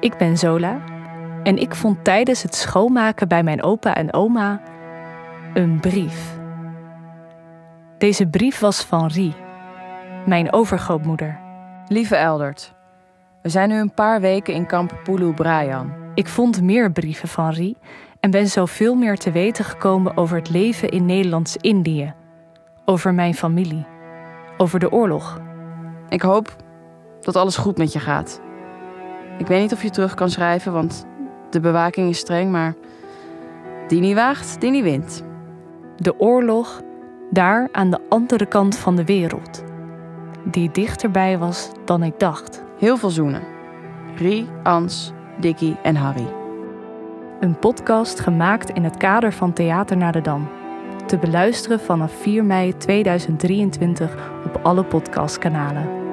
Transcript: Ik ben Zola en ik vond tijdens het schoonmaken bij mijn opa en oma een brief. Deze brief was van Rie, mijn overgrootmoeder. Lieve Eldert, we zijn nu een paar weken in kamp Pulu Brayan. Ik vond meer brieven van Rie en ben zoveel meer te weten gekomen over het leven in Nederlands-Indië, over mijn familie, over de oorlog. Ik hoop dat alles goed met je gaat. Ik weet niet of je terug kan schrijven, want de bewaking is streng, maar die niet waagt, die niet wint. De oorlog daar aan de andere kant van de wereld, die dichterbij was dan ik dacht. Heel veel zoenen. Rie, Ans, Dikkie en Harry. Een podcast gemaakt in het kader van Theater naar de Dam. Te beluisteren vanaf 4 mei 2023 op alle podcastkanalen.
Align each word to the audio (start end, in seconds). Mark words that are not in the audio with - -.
Ik 0.00 0.16
ben 0.16 0.38
Zola 0.38 0.80
en 1.42 1.56
ik 1.58 1.74
vond 1.74 2.04
tijdens 2.04 2.42
het 2.42 2.54
schoonmaken 2.54 3.28
bij 3.28 3.42
mijn 3.42 3.62
opa 3.62 3.94
en 3.94 4.12
oma 4.12 4.60
een 5.54 5.80
brief. 5.80 6.38
Deze 7.98 8.26
brief 8.26 8.58
was 8.58 8.84
van 8.84 9.06
Rie, 9.06 9.34
mijn 10.26 10.52
overgrootmoeder. 10.52 11.40
Lieve 11.88 12.16
Eldert, 12.16 12.74
we 13.42 13.48
zijn 13.48 13.68
nu 13.68 13.78
een 13.78 13.94
paar 13.94 14.20
weken 14.20 14.54
in 14.54 14.66
kamp 14.66 15.00
Pulu 15.04 15.32
Brayan. 15.32 15.92
Ik 16.14 16.28
vond 16.28 16.62
meer 16.62 16.92
brieven 16.92 17.28
van 17.28 17.50
Rie 17.50 17.76
en 18.20 18.30
ben 18.30 18.46
zoveel 18.46 18.94
meer 18.94 19.16
te 19.16 19.30
weten 19.30 19.64
gekomen 19.64 20.16
over 20.16 20.36
het 20.36 20.50
leven 20.50 20.88
in 20.88 21.06
Nederlands-Indië, 21.06 22.14
over 22.84 23.14
mijn 23.14 23.34
familie, 23.34 23.86
over 24.56 24.78
de 24.78 24.92
oorlog. 24.92 25.40
Ik 26.08 26.22
hoop 26.22 26.56
dat 27.20 27.36
alles 27.36 27.56
goed 27.56 27.78
met 27.78 27.92
je 27.92 27.98
gaat. 28.00 28.44
Ik 29.38 29.46
weet 29.46 29.60
niet 29.60 29.72
of 29.72 29.82
je 29.82 29.90
terug 29.90 30.14
kan 30.14 30.30
schrijven, 30.30 30.72
want 30.72 31.06
de 31.50 31.60
bewaking 31.60 32.08
is 32.08 32.18
streng, 32.18 32.50
maar 32.50 32.74
die 33.88 34.00
niet 34.00 34.14
waagt, 34.14 34.60
die 34.60 34.70
niet 34.70 34.82
wint. 34.82 35.22
De 35.96 36.20
oorlog 36.20 36.82
daar 37.30 37.68
aan 37.72 37.90
de 37.90 38.00
andere 38.08 38.46
kant 38.46 38.76
van 38.76 38.96
de 38.96 39.04
wereld, 39.04 39.64
die 40.44 40.70
dichterbij 40.70 41.38
was 41.38 41.70
dan 41.84 42.02
ik 42.02 42.18
dacht. 42.18 42.64
Heel 42.78 42.96
veel 42.96 43.10
zoenen. 43.10 43.42
Rie, 44.16 44.48
Ans, 44.62 45.12
Dikkie 45.40 45.76
en 45.82 45.96
Harry. 45.96 46.26
Een 47.40 47.58
podcast 47.58 48.20
gemaakt 48.20 48.70
in 48.70 48.84
het 48.84 48.96
kader 48.96 49.32
van 49.32 49.52
Theater 49.52 49.96
naar 49.96 50.12
de 50.12 50.20
Dam. 50.20 50.48
Te 51.06 51.18
beluisteren 51.18 51.80
vanaf 51.80 52.12
4 52.12 52.44
mei 52.44 52.76
2023 52.76 54.16
op 54.44 54.60
alle 54.62 54.84
podcastkanalen. 54.84 56.05